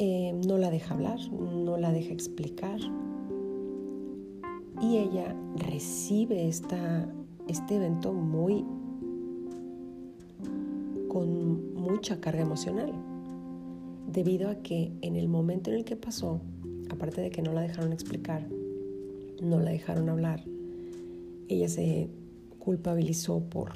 eh, 0.00 0.32
no 0.46 0.58
la 0.58 0.70
deja 0.70 0.94
hablar, 0.94 1.18
no 1.32 1.76
la 1.76 1.90
deja 1.90 2.12
explicar. 2.12 2.78
Y 4.80 4.98
ella 4.98 5.34
recibe 5.56 6.46
esta, 6.46 7.12
este 7.48 7.76
evento 7.76 8.12
muy 8.12 8.64
con 11.08 11.74
mucha 11.74 12.20
carga 12.20 12.42
emocional, 12.42 12.92
debido 14.12 14.50
a 14.50 14.56
que 14.56 14.92
en 15.00 15.16
el 15.16 15.28
momento 15.28 15.70
en 15.70 15.78
el 15.78 15.84
que 15.84 15.96
pasó, 15.96 16.40
aparte 16.90 17.20
de 17.20 17.30
que 17.30 17.42
no 17.42 17.52
la 17.52 17.62
dejaron 17.62 17.92
explicar, 17.92 18.46
no 19.42 19.60
la 19.60 19.70
dejaron 19.70 20.08
hablar, 20.08 20.44
ella 21.48 21.68
se 21.68 22.08
culpabilizó 22.58 23.40
por, 23.40 23.72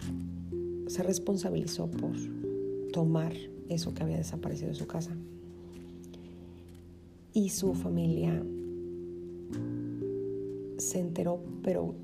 se 0.87 1.03
responsabilizó 1.03 1.91
por 1.91 2.13
tomar 2.93 3.33
eso 3.69 3.95
que 3.95 4.03
había 4.03 4.19
desaparecido 4.19 4.69
de 4.69 4.75
su 4.75 4.87
casa 4.87 5.17
y 7.33 7.49
su 7.49 7.75
familia 7.75 8.43
se 10.79 10.99
enteró, 10.99 11.43
pero 11.63 11.95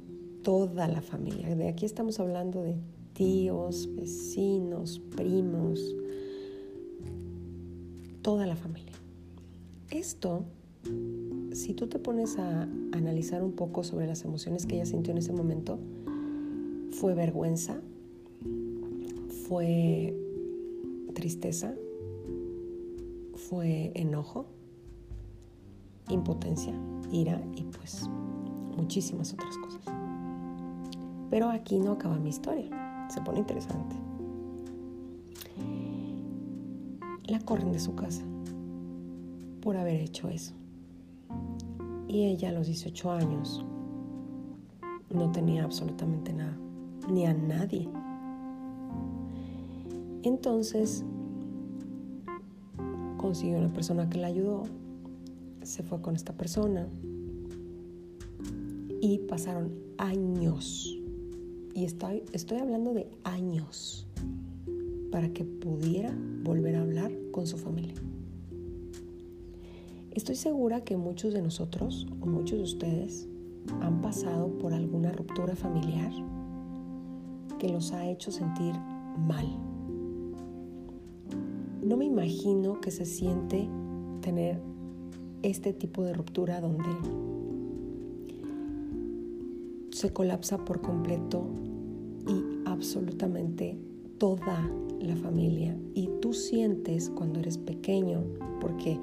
toda 0.42 0.88
la 0.88 1.02
familia. 1.02 1.54
De 1.54 1.68
aquí 1.68 1.84
estamos 1.84 2.20
hablando 2.20 2.62
de 2.62 2.76
tíos, 3.12 3.88
vecinos, 3.94 5.00
primos, 5.16 5.94
toda 8.22 8.46
la 8.46 8.56
familia. 8.56 8.92
Esto, 9.90 10.44
si 11.52 11.74
tú 11.74 11.86
te 11.88 11.98
pones 11.98 12.38
a 12.38 12.62
analizar 12.92 13.42
un 13.42 13.52
poco 13.52 13.82
sobre 13.82 14.06
las 14.06 14.24
emociones 14.24 14.66
que 14.66 14.76
ella 14.76 14.86
sintió 14.86 15.12
en 15.12 15.18
ese 15.18 15.32
momento, 15.32 15.78
fue 16.92 17.14
vergüenza, 17.14 17.80
fue 19.46 20.16
tristeza, 21.14 21.74
fue 23.34 23.92
enojo, 23.94 24.46
impotencia, 26.08 26.72
ira 27.12 27.42
y 27.54 27.64
pues 27.64 28.08
muchísimas 28.76 29.32
otras 29.32 29.56
cosas. 29.58 29.82
Pero 31.30 31.50
aquí 31.50 31.78
no 31.78 31.92
acaba 31.92 32.18
mi 32.18 32.30
historia, 32.30 33.08
se 33.10 33.20
pone 33.20 33.40
interesante. 33.40 33.96
La 37.26 37.40
corren 37.40 37.72
de 37.72 37.80
su 37.80 37.94
casa 37.94 38.22
por 39.60 39.76
haber 39.76 40.00
hecho 40.00 40.28
eso. 40.28 40.57
Y 42.08 42.24
ella 42.24 42.48
a 42.48 42.52
los 42.52 42.66
18 42.66 43.12
años 43.12 43.64
no 45.10 45.30
tenía 45.30 45.64
absolutamente 45.64 46.32
nada, 46.32 46.56
ni 47.10 47.26
a 47.26 47.34
nadie. 47.34 47.88
Entonces 50.22 51.04
consiguió 53.18 53.58
una 53.58 53.72
persona 53.72 54.08
que 54.08 54.18
la 54.18 54.28
ayudó, 54.28 54.64
se 55.62 55.82
fue 55.82 56.00
con 56.00 56.16
esta 56.16 56.32
persona 56.32 56.88
y 59.00 59.18
pasaron 59.28 59.72
años. 59.98 60.98
Y 61.74 61.84
estoy, 61.84 62.24
estoy 62.32 62.58
hablando 62.58 62.94
de 62.94 63.08
años 63.24 64.06
para 65.10 65.32
que 65.32 65.44
pudiera 65.44 66.16
volver 66.42 66.76
a 66.76 66.82
hablar 66.82 67.12
con 67.32 67.46
su 67.46 67.56
familia. 67.56 67.94
Estoy 70.18 70.34
segura 70.34 70.80
que 70.80 70.96
muchos 70.96 71.32
de 71.32 71.40
nosotros 71.40 72.08
o 72.20 72.26
muchos 72.26 72.58
de 72.58 72.64
ustedes 72.64 73.28
han 73.80 74.00
pasado 74.00 74.48
por 74.58 74.74
alguna 74.74 75.12
ruptura 75.12 75.54
familiar 75.54 76.10
que 77.60 77.68
los 77.68 77.92
ha 77.92 78.04
hecho 78.10 78.32
sentir 78.32 78.74
mal. 79.28 79.46
No 81.84 81.96
me 81.96 82.04
imagino 82.04 82.80
que 82.80 82.90
se 82.90 83.06
siente 83.06 83.68
tener 84.20 84.60
este 85.42 85.72
tipo 85.72 86.02
de 86.02 86.14
ruptura 86.14 86.60
donde 86.60 86.90
se 89.92 90.12
colapsa 90.12 90.58
por 90.64 90.80
completo 90.80 91.44
y 92.26 92.68
absolutamente 92.68 93.78
toda 94.18 94.68
la 95.00 95.14
familia. 95.14 95.78
Y 95.94 96.10
tú 96.20 96.32
sientes 96.32 97.08
cuando 97.08 97.38
eres 97.38 97.56
pequeño, 97.56 98.24
porque 98.60 98.98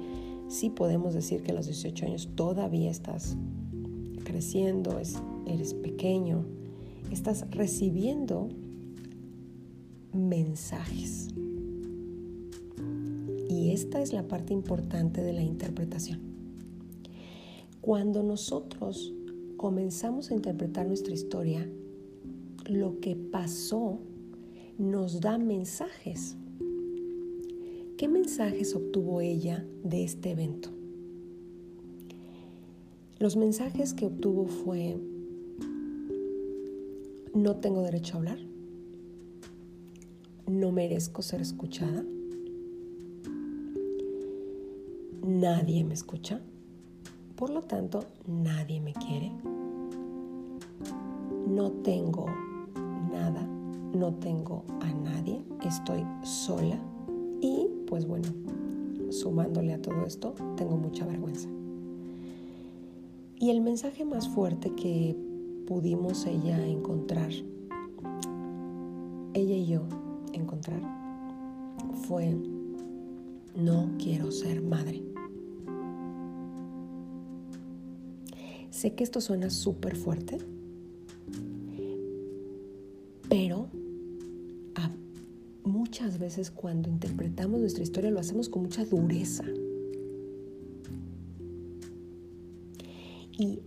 sí 0.48 0.70
podemos 0.70 1.14
decir 1.14 1.42
que 1.42 1.52
a 1.52 1.54
los 1.54 1.66
18 1.66 2.06
años 2.06 2.28
todavía 2.34 2.90
estás 2.90 3.36
creciendo, 4.24 5.00
eres 5.46 5.74
pequeño, 5.74 6.44
estás 7.10 7.48
recibiendo 7.50 8.48
mensajes. 10.12 11.28
Y 13.48 13.70
esta 13.70 14.00
es 14.00 14.12
la 14.12 14.26
parte 14.26 14.52
importante 14.52 15.22
de 15.22 15.32
la 15.32 15.42
interpretación. 15.42 16.20
Cuando 17.80 18.22
nosotros 18.22 19.14
comenzamos 19.56 20.30
a 20.30 20.34
interpretar 20.34 20.86
nuestra 20.86 21.14
historia, 21.14 21.68
lo 22.66 22.98
que 23.00 23.16
pasó 23.16 24.00
nos 24.78 25.20
da 25.20 25.38
mensajes. 25.38 26.36
¿Qué 27.96 28.08
mensajes 28.08 28.74
obtuvo 28.74 29.22
ella 29.22 29.64
de 29.82 30.04
este 30.04 30.32
evento? 30.32 30.68
Los 33.18 33.36
mensajes 33.36 33.94
que 33.94 34.04
obtuvo 34.04 34.48
fue, 34.48 34.98
no 37.32 37.56
tengo 37.56 37.80
derecho 37.80 38.12
a 38.12 38.18
hablar, 38.18 38.38
no 40.46 40.72
merezco 40.72 41.22
ser 41.22 41.40
escuchada, 41.40 42.04
nadie 45.26 45.82
me 45.82 45.94
escucha, 45.94 46.42
por 47.34 47.48
lo 47.48 47.62
tanto 47.62 48.04
nadie 48.26 48.78
me 48.78 48.92
quiere, 48.92 49.32
no 51.48 51.70
tengo 51.82 52.26
nada, 53.10 53.42
no 53.94 54.12
tengo 54.16 54.64
a 54.82 54.92
nadie, 54.92 55.42
estoy 55.64 56.04
sola 56.22 56.78
pues 57.86 58.06
bueno, 58.06 58.28
sumándole 59.10 59.74
a 59.74 59.80
todo 59.80 60.04
esto, 60.04 60.34
tengo 60.56 60.76
mucha 60.76 61.06
vergüenza. 61.06 61.48
Y 63.38 63.50
el 63.50 63.60
mensaje 63.60 64.04
más 64.04 64.28
fuerte 64.28 64.70
que 64.74 65.16
pudimos 65.66 66.26
ella 66.26 66.64
encontrar, 66.66 67.30
ella 69.34 69.54
y 69.54 69.66
yo 69.66 69.82
encontrar, 70.32 70.80
fue, 72.08 72.36
no 73.54 73.90
quiero 73.98 74.30
ser 74.30 74.62
madre. 74.62 75.02
Sé 78.70 78.94
que 78.94 79.04
esto 79.04 79.20
suena 79.20 79.50
súper 79.50 79.96
fuerte, 79.96 80.38
veces 86.36 86.50
cuando 86.50 86.90
interpretamos 86.90 87.60
nuestra 87.60 87.82
historia 87.82 88.10
lo 88.10 88.20
hacemos 88.20 88.48
con 88.48 88.62
mucha 88.62 88.84
dureza. 88.84 89.44
Y 93.38 93.60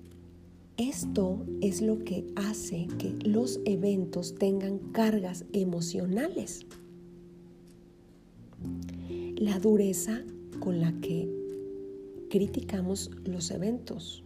esto 0.77 1.45
es 1.61 1.81
lo 1.81 1.99
que 1.99 2.25
hace 2.35 2.87
que 2.97 3.13
los 3.27 3.59
eventos 3.65 4.35
tengan 4.35 4.79
cargas 4.91 5.45
emocionales. 5.53 6.65
La 9.35 9.59
dureza 9.59 10.23
con 10.59 10.79
la 10.79 10.91
que 11.01 11.29
criticamos 12.29 13.11
los 13.25 13.51
eventos, 13.51 14.23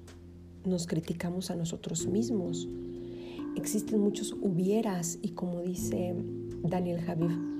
nos 0.66 0.88
criticamos 0.88 1.52
a 1.52 1.56
nosotros 1.56 2.08
mismos. 2.08 2.68
Existen 3.56 4.00
muchos 4.00 4.34
hubieras 4.42 5.20
y 5.22 5.30
como 5.30 5.62
dice 5.62 6.16
Daniel 6.64 7.02
Javier, 7.02 7.53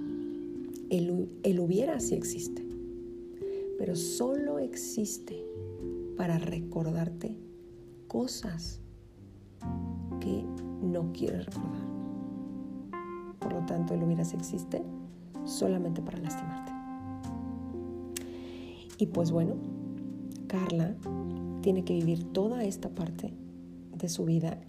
el, 0.98 1.60
hubiera 1.60 2.00
sí 2.00 2.14
existe, 2.14 2.64
pero 3.80 3.96
solo 3.96 4.60
existe 4.60 5.44
para 6.18 6.38
recordarte 6.38 7.36
cosas 8.08 8.80
que 10.20 10.46
no 10.84 11.12
quieres 11.14 11.46
recordar. 11.48 11.82
Por 13.40 13.54
lo 13.54 13.66
tanto, 13.66 13.94
el 13.96 14.04
hubieras 14.04 14.34
existe 14.34 14.84
solamente 15.46 16.02
para 16.02 16.20
lastimarte. 16.20 16.72
Y 19.00 19.08
pues 19.08 19.32
bueno, 19.32 19.56
Carla 20.48 20.96
tiene 21.62 21.84
que 21.84 21.94
vivir 21.94 22.24
toda 22.34 22.64
esta 22.64 22.90
parte 22.90 23.34
de 23.98 24.10
su 24.10 24.26
vida 24.26 24.60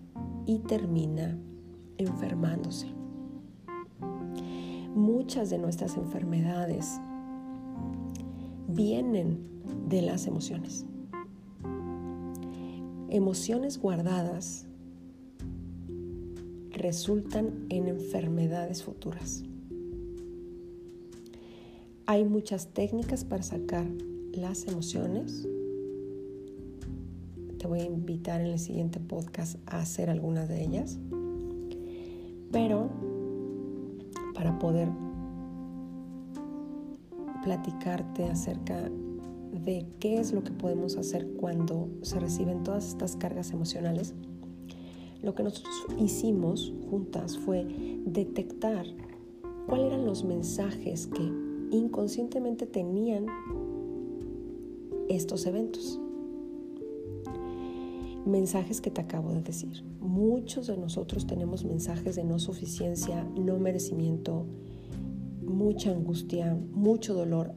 y 0.47 0.61
termina 0.61 1.39
enfermándose. 1.99 3.04
Muchas 4.95 5.51
de 5.51 5.59
nuestras 5.59 5.97
enfermedades 5.97 7.01
vienen 8.69 9.39
de 9.89 10.03
las 10.03 10.27
emociones 10.27 10.87
emociones 13.15 13.79
guardadas 13.79 14.67
resultan 16.73 17.65
en 17.69 17.87
enfermedades 17.87 18.83
futuras. 18.83 19.45
Hay 22.07 22.25
muchas 22.25 22.75
técnicas 22.75 23.25
para 23.25 23.45
sacar 23.45 23.87
las 24.33 24.67
emociones. 24.67 25.47
Te 27.59 27.69
voy 27.69 27.83
a 27.83 27.85
invitar 27.85 28.41
en 28.41 28.49
el 28.49 28.59
siguiente 28.59 28.99
podcast 28.99 29.59
a 29.67 29.79
hacer 29.79 30.11
algunas 30.11 30.49
de 30.49 30.65
ellas. 30.65 30.99
Pero 32.51 32.91
para 34.45 34.59
poder 34.59 34.89
platicarte 37.43 38.25
acerca 38.25 38.91
de 39.53 39.87
qué 39.99 40.19
es 40.19 40.35
lo 40.35 40.45
que 40.45 40.53
podemos 40.53 40.99
hacer 40.99 41.27
cuando 41.39 41.89
se 42.03 42.21
reciben 42.21 42.63
todas 42.63 42.89
estas 42.89 43.17
cargas 43.17 43.53
emocionales, 43.53 44.15
lo 45.23 45.35
que 45.35 45.45
nosotros 45.45 45.87
hicimos 45.99 46.75
juntas 46.91 47.39
fue 47.39 47.65
detectar 48.05 48.85
cuáles 49.67 49.87
eran 49.87 50.05
los 50.05 50.25
mensajes 50.25 51.07
que 51.07 51.23
inconscientemente 51.71 52.67
tenían 52.67 53.25
estos 55.09 55.47
eventos. 55.47 55.99
Mensajes 58.27 58.81
que 58.81 58.91
te 58.91 59.01
acabo 59.01 59.33
de 59.33 59.43
decir. 59.43 59.85
Muchos 60.01 60.67
de 60.67 60.77
nosotros 60.77 61.27
tenemos 61.27 61.65
mensajes 61.65 62.17
de 62.17 62.25
no 62.25 62.39
suficiencia, 62.39 63.25
no 63.37 63.59
merecimiento, 63.59 64.47
mucha 65.43 65.91
angustia, 65.91 66.57
mucho 66.73 67.15
dolor 67.15 67.55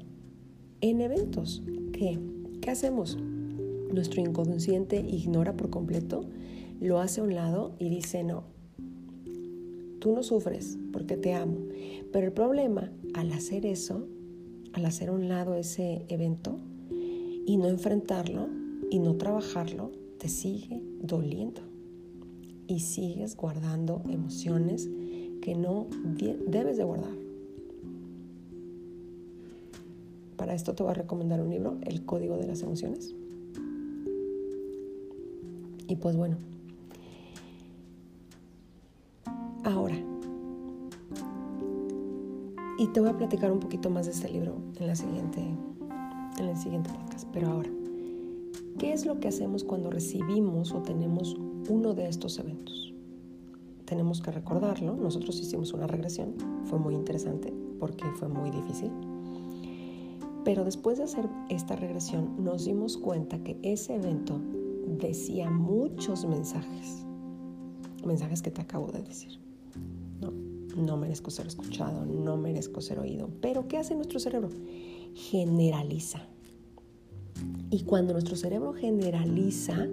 en 0.82 1.02
eventos 1.02 1.64
¿Qué? 1.98 2.20
¿Qué 2.62 2.70
hacemos? 2.70 3.18
Nuestro 3.92 4.22
inconsciente 4.22 5.00
ignora 5.00 5.58
por 5.58 5.72
completo, 5.72 6.26
lo 6.80 7.00
hace 7.00 7.22
a 7.22 7.24
un 7.24 7.34
lado 7.34 7.74
y 7.80 7.90
dice, 7.90 8.24
no, 8.24 8.44
tú 10.00 10.14
no 10.14 10.22
sufres 10.22 10.78
porque 10.94 11.18
te 11.18 11.34
amo. 11.34 11.58
Pero 12.12 12.28
el 12.28 12.34
problema 12.34 12.92
al 13.16 13.32
hacer 13.32 13.66
eso, 13.66 14.08
al 14.74 14.86
hacer 14.86 15.10
a 15.10 15.14
un 15.14 15.28
lado 15.28 15.56
ese 15.56 16.06
evento 16.10 16.60
y 17.48 17.58
no 17.58 17.68
enfrentarlo 17.68 18.48
y 18.92 19.00
no 19.00 19.16
trabajarlo, 19.16 19.92
te 20.18 20.30
sigue 20.30 20.82
doliendo 21.02 21.62
y 22.68 22.80
sigues 22.80 23.36
guardando 23.36 24.02
emociones 24.10 24.90
que 25.42 25.56
no 25.56 25.88
debes 26.48 26.78
de 26.78 26.84
guardar. 26.84 27.16
Para 30.36 30.54
esto 30.54 30.76
te 30.76 30.84
voy 30.84 30.92
a 30.92 30.96
recomendar 30.96 31.42
un 31.42 31.50
libro, 31.50 31.78
El 31.82 32.06
Código 32.06 32.38
de 32.38 32.48
las 32.48 32.62
Emociones. 32.62 33.16
Y 35.88 35.96
pues 35.96 36.16
bueno, 36.16 36.38
Ahora, 39.68 39.98
y 42.78 42.88
te 42.88 43.02
voy 43.02 43.10
a 43.10 43.18
platicar 43.18 43.52
un 43.52 43.60
poquito 43.60 43.90
más 43.90 44.06
de 44.06 44.14
este 44.14 44.30
libro 44.30 44.56
en, 44.80 44.88
la 44.88 44.96
siguiente, 44.96 45.42
en 46.40 46.46
el 46.46 46.56
siguiente 46.56 46.90
podcast, 46.90 47.28
pero 47.34 47.50
ahora, 47.50 47.70
¿qué 48.78 48.94
es 48.94 49.06
lo 49.06 49.20
que 49.20 49.28
hacemos 49.28 49.64
cuando 49.64 49.90
recibimos 49.90 50.72
o 50.72 50.82
tenemos 50.82 51.36
uno 51.70 51.94
de 51.94 52.08
estos 52.08 52.38
eventos? 52.40 52.94
Tenemos 53.86 54.22
que 54.22 54.32
recordarlo, 54.32 54.96
nosotros 54.96 55.40
hicimos 55.40 55.74
una 55.74 55.88
regresión, 55.88 56.36
fue 56.66 56.78
muy 56.78 56.94
interesante 56.94 57.54
porque 57.80 58.06
fue 58.16 58.28
muy 58.28 58.52
difícil. 58.52 58.92
Pero 60.44 60.64
después 60.64 60.98
de 60.98 61.06
hacer 61.06 61.28
esta 61.50 61.76
regresión 61.76 62.44
nos 62.44 62.66
dimos 62.66 62.98
cuenta 62.98 63.44
que 63.44 63.58
ese 63.64 63.96
evento 63.96 64.40
decía 64.88 65.50
muchos 65.50 66.26
mensajes, 66.26 67.06
mensajes 68.06 68.42
que 68.42 68.52
te 68.52 68.62
acabo 68.62 68.88
de 68.92 69.02
decir. 69.02 69.40
No, 70.22 70.32
no 70.76 70.98
merezco 70.98 71.32
ser 71.32 71.48
escuchado, 71.48 72.06
no 72.06 72.38
merezco 72.38 72.82
ser 72.82 73.00
oído. 73.00 73.30
Pero 73.42 73.68
¿qué 73.68 73.78
hace 73.78 73.96
nuestro 73.96 74.20
cerebro? 74.20 74.50
Generaliza. 75.14 76.22
Y 77.70 77.84
cuando 77.84 78.14
nuestro 78.14 78.36
cerebro 78.36 78.74
generaliza, 78.74 79.88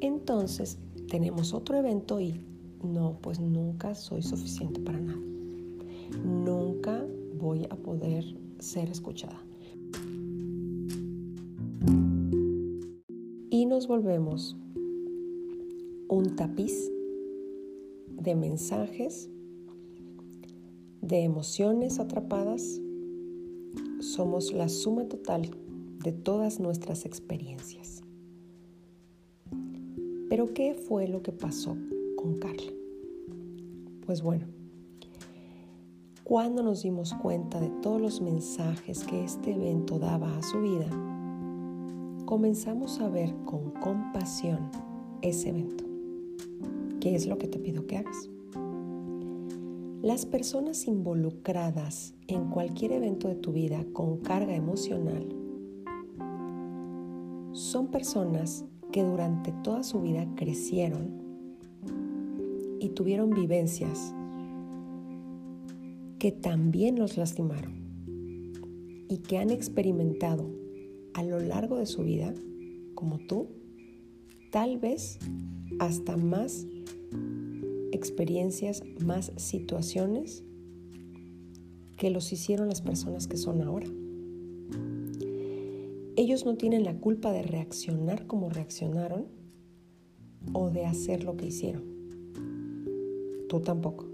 entonces 0.00 0.78
tenemos 1.08 1.54
otro 1.54 1.76
evento 1.76 2.20
y 2.20 2.40
no, 2.82 3.18
pues 3.20 3.40
nunca 3.40 3.94
soy 3.94 4.22
suficiente 4.22 4.80
para 4.80 5.00
nada. 5.00 5.20
Nunca 6.24 7.04
voy 7.38 7.66
a 7.70 7.76
poder 7.76 8.24
ser 8.58 8.90
escuchada. 8.90 9.40
Y 13.50 13.66
nos 13.66 13.86
volvemos 13.86 14.56
un 16.08 16.36
tapiz 16.36 16.90
de 18.10 18.34
mensajes, 18.34 19.30
de 21.00 21.20
emociones 21.24 21.98
atrapadas. 21.98 22.80
Somos 24.00 24.52
la 24.52 24.68
suma 24.68 25.06
total 25.08 25.50
de 26.02 26.12
todas 26.12 26.60
nuestras 26.60 27.06
experiencias. 27.06 28.02
Pero 30.28 30.52
¿qué 30.54 30.74
fue 30.74 31.08
lo 31.08 31.22
que 31.22 31.32
pasó 31.32 31.76
con 32.16 32.38
Carla? 32.38 32.72
Pues 34.06 34.22
bueno, 34.22 34.46
cuando 36.24 36.62
nos 36.62 36.82
dimos 36.82 37.14
cuenta 37.14 37.60
de 37.60 37.68
todos 37.82 38.00
los 38.00 38.20
mensajes 38.20 39.04
que 39.04 39.22
este 39.22 39.52
evento 39.52 39.98
daba 39.98 40.36
a 40.38 40.42
su 40.42 40.60
vida, 40.62 40.88
comenzamos 42.24 43.00
a 43.00 43.08
ver 43.08 43.34
con 43.44 43.70
compasión 43.72 44.70
ese 45.20 45.50
evento. 45.50 45.84
¿Qué 47.00 47.14
es 47.14 47.26
lo 47.26 47.38
que 47.38 47.48
te 47.48 47.58
pido 47.58 47.86
que 47.86 47.98
hagas? 47.98 48.30
Las 50.00 50.26
personas 50.26 50.88
involucradas 50.88 52.14
en 52.26 52.48
cualquier 52.48 52.92
evento 52.92 53.28
de 53.28 53.36
tu 53.36 53.52
vida 53.52 53.84
con 53.92 54.16
carga 54.18 54.54
emocional 54.54 55.41
son 57.72 57.86
personas 57.86 58.66
que 58.92 59.02
durante 59.02 59.50
toda 59.64 59.82
su 59.82 60.02
vida 60.02 60.28
crecieron 60.36 61.56
y 62.78 62.90
tuvieron 62.90 63.30
vivencias 63.30 64.14
que 66.18 66.32
también 66.32 66.98
los 66.98 67.16
lastimaron 67.16 67.72
y 69.08 69.16
que 69.26 69.38
han 69.38 69.48
experimentado 69.48 70.50
a 71.14 71.22
lo 71.22 71.40
largo 71.40 71.78
de 71.78 71.86
su 71.86 72.02
vida, 72.02 72.34
como 72.94 73.18
tú, 73.20 73.48
tal 74.50 74.76
vez 74.76 75.18
hasta 75.78 76.18
más 76.18 76.66
experiencias, 77.90 78.82
más 79.02 79.32
situaciones 79.36 80.44
que 81.96 82.10
los 82.10 82.34
hicieron 82.34 82.68
las 82.68 82.82
personas 82.82 83.26
que 83.26 83.38
son 83.38 83.62
ahora. 83.62 83.86
Ellos 86.22 86.46
no 86.46 86.54
tienen 86.54 86.84
la 86.84 86.94
culpa 86.94 87.32
de 87.32 87.42
reaccionar 87.42 88.28
como 88.28 88.48
reaccionaron 88.48 89.26
o 90.52 90.70
de 90.70 90.86
hacer 90.86 91.24
lo 91.24 91.36
que 91.36 91.46
hicieron. 91.46 91.82
Tú 93.48 93.58
tampoco. 93.58 94.06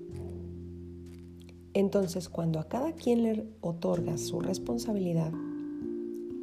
Entonces, 1.75 2.31
cuando 2.31 2.61
a 2.61 2.65
cada 2.67 2.93
quien 2.93 3.25
le 3.25 3.45
otorgas 3.61 4.23
su 4.23 4.41
responsabilidad, 4.41 5.31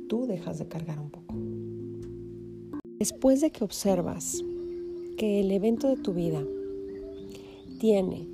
tú 0.08 0.28
dejas 0.28 0.60
de 0.60 0.68
cargar 0.68 1.00
un 1.00 1.10
poco. 1.10 1.34
Después 3.00 3.42
de 3.42 3.50
que 3.50 3.64
observas 3.64 4.44
que 5.18 5.40
el 5.40 5.50
evento 5.50 5.88
de 5.88 5.98
tu 5.98 6.14
vida 6.14 6.44
tiene 7.80 8.28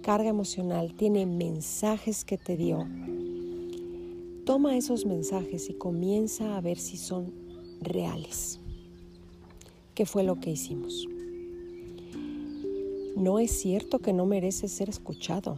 carga 0.00 0.30
emocional, 0.30 0.94
tiene 0.94 1.26
mensajes 1.26 2.24
que 2.24 2.38
te 2.38 2.56
dio, 2.56 2.88
toma 4.50 4.76
esos 4.76 5.06
mensajes 5.06 5.70
y 5.70 5.74
comienza 5.74 6.56
a 6.56 6.60
ver 6.60 6.76
si 6.76 6.96
son 6.96 7.32
reales. 7.80 8.58
¿Qué 9.94 10.04
fue 10.04 10.24
lo 10.24 10.40
que 10.40 10.50
hicimos? 10.50 11.06
No 13.16 13.38
es 13.38 13.52
cierto 13.52 14.00
que 14.00 14.12
no 14.12 14.26
mereces 14.26 14.72
ser 14.72 14.88
escuchado. 14.88 15.56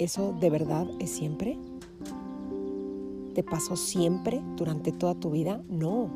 ¿Eso 0.00 0.34
de 0.40 0.50
verdad 0.50 0.88
es 0.98 1.10
siempre? 1.10 1.56
¿Te 3.36 3.44
pasó 3.44 3.76
siempre 3.76 4.42
durante 4.56 4.90
toda 4.90 5.14
tu 5.14 5.30
vida? 5.30 5.62
No. 5.68 6.10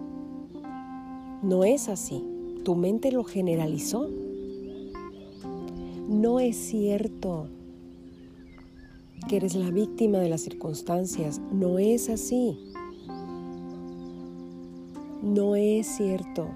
No 1.45 1.63
es 1.63 1.89
así. 1.89 2.25
Tu 2.65 2.75
mente 2.75 3.13
lo 3.13 3.23
generalizó. 3.23 4.11
No 6.09 6.41
es 6.41 6.57
cierto 6.57 7.51
que 9.29 9.37
eres 9.37 9.55
la 9.55 9.71
víctima 9.71 10.19
de 10.19 10.29
las 10.29 10.43
circunstancias. 10.43 11.41
No 11.53 11.79
es 11.79 12.09
así. 12.09 12.59
No 15.23 15.57
es 15.57 15.87
cierto 15.87 16.49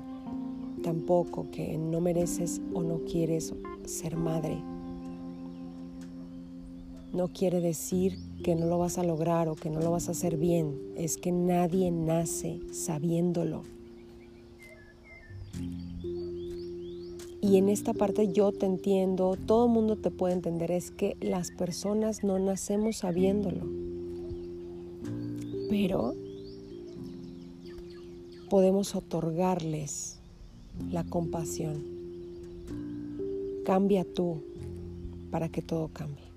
tampoco 0.83 1.46
que 1.50 1.76
no 1.76 2.00
mereces 2.00 2.61
o 2.72 2.83
no 2.83 3.00
quieres 3.04 3.54
ser 3.85 4.16
madre. 4.16 4.62
No 7.12 7.28
quiere 7.28 7.61
decir 7.61 8.18
que 8.44 8.54
no 8.54 8.66
lo 8.66 8.78
vas 8.78 8.98
a 8.98 9.04
lograr 9.04 9.48
o 9.48 9.56
que 9.56 9.68
no 9.68 9.80
lo 9.80 9.90
vas 9.90 10.09
a 10.09 10.12
hacer 10.12 10.37
bien. 10.37 10.78
Es 10.96 11.16
que 11.16 11.33
nadie 11.33 11.90
nace 11.90 12.61
sabiéndolo. 12.72 13.80
Y 17.50 17.56
en 17.56 17.68
esta 17.68 17.92
parte 17.92 18.32
yo 18.32 18.52
te 18.52 18.64
entiendo, 18.64 19.36
todo 19.44 19.66
el 19.66 19.72
mundo 19.72 19.96
te 19.96 20.12
puede 20.12 20.34
entender, 20.34 20.70
es 20.70 20.92
que 20.92 21.16
las 21.20 21.50
personas 21.50 22.22
no 22.22 22.38
nacemos 22.38 22.98
sabiéndolo. 22.98 23.66
Pero 25.68 26.14
podemos 28.48 28.94
otorgarles 28.94 30.20
la 30.92 31.02
compasión. 31.02 31.82
Cambia 33.64 34.04
tú 34.04 34.44
para 35.32 35.48
que 35.48 35.60
todo 35.60 35.88
cambie. 35.88 36.30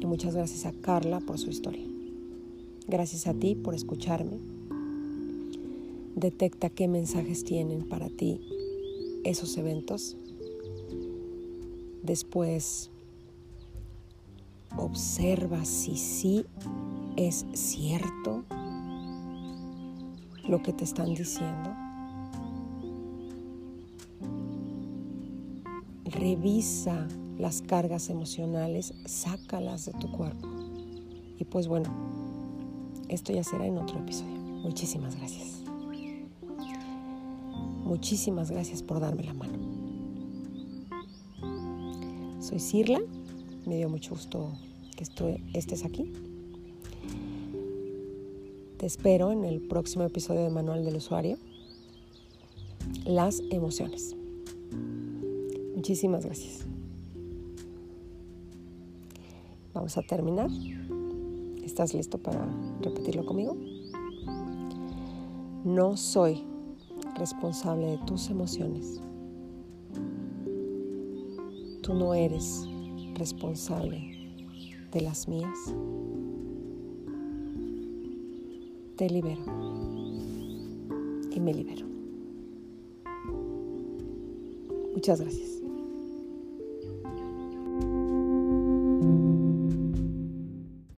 Y 0.00 0.04
muchas 0.04 0.34
gracias 0.34 0.66
a 0.66 0.72
Carla 0.72 1.20
por 1.20 1.38
su 1.38 1.48
historia. 1.48 1.86
Gracias 2.88 3.28
a 3.28 3.34
ti 3.34 3.54
por 3.54 3.76
escucharme 3.76 4.57
Detecta 6.18 6.68
qué 6.68 6.88
mensajes 6.88 7.44
tienen 7.44 7.88
para 7.88 8.08
ti 8.08 8.40
esos 9.22 9.56
eventos. 9.56 10.16
Después, 12.02 12.90
observa 14.76 15.64
si 15.64 15.96
sí 15.96 16.44
es 17.16 17.46
cierto 17.52 18.44
lo 20.48 20.60
que 20.60 20.72
te 20.72 20.82
están 20.82 21.14
diciendo. 21.14 21.70
Revisa 26.04 27.06
las 27.38 27.62
cargas 27.62 28.10
emocionales, 28.10 28.92
sácalas 29.04 29.86
de 29.86 29.92
tu 29.92 30.10
cuerpo. 30.10 30.48
Y 31.38 31.44
pues 31.44 31.68
bueno, 31.68 31.88
esto 33.08 33.32
ya 33.32 33.44
será 33.44 33.66
en 33.66 33.78
otro 33.78 34.00
episodio. 34.00 34.36
Muchísimas 34.64 35.14
gracias. 35.14 35.57
Muchísimas 37.88 38.50
gracias 38.50 38.82
por 38.82 39.00
darme 39.00 39.24
la 39.24 39.32
mano. 39.32 39.58
Soy 42.38 42.60
Cirla, 42.60 43.00
me 43.64 43.78
dio 43.78 43.88
mucho 43.88 44.10
gusto 44.10 44.52
que 44.94 45.04
estés 45.54 45.86
aquí. 45.86 46.12
Te 48.76 48.84
espero 48.84 49.32
en 49.32 49.44
el 49.44 49.62
próximo 49.62 50.04
episodio 50.04 50.42
de 50.42 50.50
Manual 50.50 50.84
del 50.84 50.96
Usuario. 50.96 51.38
Las 53.06 53.40
emociones. 53.50 54.14
Muchísimas 55.74 56.26
gracias. 56.26 56.66
Vamos 59.72 59.96
a 59.96 60.02
terminar. 60.02 60.50
¿Estás 61.64 61.94
listo 61.94 62.18
para 62.18 62.46
repetirlo 62.82 63.24
conmigo? 63.24 63.56
No 65.64 65.96
soy 65.96 66.44
responsable 67.18 67.86
de 67.92 67.98
tus 67.98 68.30
emociones. 68.30 69.00
tú 71.88 71.94
no 71.94 72.12
eres 72.12 72.68
responsable 73.14 73.98
de 74.92 75.00
las 75.00 75.26
mías, 75.26 75.74
te 78.96 79.08
libero 79.08 79.42
y 81.30 81.40
me 81.40 81.54
libero. 81.54 81.86
Muchas 84.94 85.18
gracias. 85.22 85.57